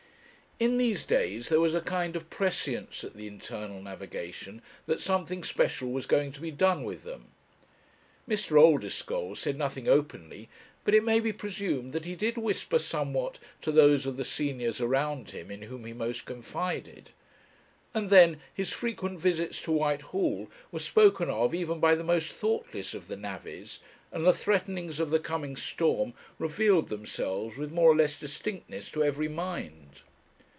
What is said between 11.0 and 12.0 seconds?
may be presumed